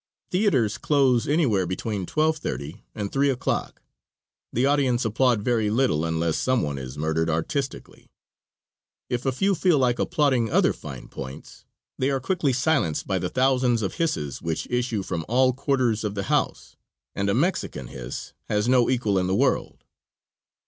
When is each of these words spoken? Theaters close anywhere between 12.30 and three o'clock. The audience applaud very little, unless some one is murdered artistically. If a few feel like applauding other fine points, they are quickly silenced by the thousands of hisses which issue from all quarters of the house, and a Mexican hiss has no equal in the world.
Theaters 0.31 0.79
close 0.79 1.27
anywhere 1.27 1.67
between 1.67 2.07
12.30 2.07 2.81
and 2.95 3.11
three 3.11 3.29
o'clock. 3.29 3.83
The 4.51 4.65
audience 4.65 5.05
applaud 5.05 5.43
very 5.43 5.69
little, 5.69 6.05
unless 6.05 6.37
some 6.37 6.63
one 6.63 6.79
is 6.79 6.97
murdered 6.97 7.29
artistically. 7.29 8.09
If 9.11 9.27
a 9.27 9.31
few 9.31 9.53
feel 9.53 9.77
like 9.77 9.99
applauding 9.99 10.49
other 10.49 10.73
fine 10.73 11.07
points, 11.07 11.65
they 11.99 12.09
are 12.09 12.19
quickly 12.19 12.51
silenced 12.51 13.05
by 13.05 13.19
the 13.19 13.29
thousands 13.29 13.83
of 13.83 13.93
hisses 14.01 14.41
which 14.41 14.65
issue 14.71 15.03
from 15.03 15.23
all 15.27 15.53
quarters 15.53 16.03
of 16.03 16.15
the 16.15 16.23
house, 16.33 16.75
and 17.13 17.29
a 17.29 17.35
Mexican 17.35 17.85
hiss 17.85 18.33
has 18.45 18.67
no 18.67 18.89
equal 18.89 19.19
in 19.19 19.27
the 19.27 19.35
world. 19.35 19.83